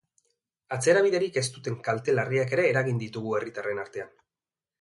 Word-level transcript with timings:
Atzerabiderik 0.77 1.37
ez 1.43 1.43
duten 1.57 1.77
kalte 1.89 2.15
larriak 2.17 2.57
ere 2.57 2.65
eragin 2.73 3.05
ditugu 3.05 3.39
herritarren 3.41 3.83
artean. 3.87 4.15